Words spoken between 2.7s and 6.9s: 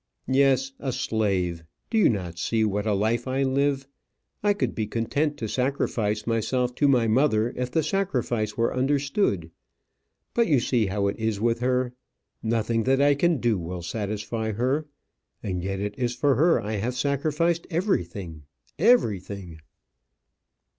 a life I live? I could be content to sacrifice myself to